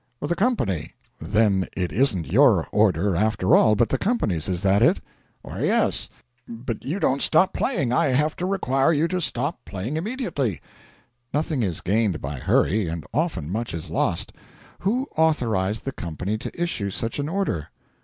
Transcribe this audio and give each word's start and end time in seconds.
'The 0.19 0.35
company.' 0.35 0.95
'Then 1.19 1.67
it 1.77 1.91
isn't 1.91 2.31
your 2.31 2.65
order, 2.71 3.15
after 3.15 3.55
all, 3.55 3.75
but 3.75 3.89
the 3.89 3.99
company's. 3.99 4.49
Is 4.49 4.63
that 4.63 4.81
it?' 4.81 4.99
'Yes. 5.45 6.09
But 6.47 6.83
you 6.83 6.99
don't 6.99 7.21
stop 7.21 7.53
playing! 7.53 7.93
I 7.93 8.07
have 8.07 8.35
to 8.37 8.47
require 8.47 8.91
you 8.91 9.07
to 9.09 9.21
stop 9.21 9.63
playing 9.63 9.97
immediately.' 9.97 10.59
'Nothing 11.35 11.61
is 11.61 11.81
gained 11.81 12.19
by 12.19 12.39
hurry, 12.39 12.87
and 12.87 13.05
often 13.13 13.51
much 13.51 13.75
is 13.75 13.91
lost. 13.91 14.33
Who 14.79 15.07
authorised 15.17 15.85
the 15.85 15.91
company 15.91 16.35
to 16.39 16.59
issue 16.59 16.89
such 16.89 17.19
an 17.19 17.29
order?' 17.29 17.67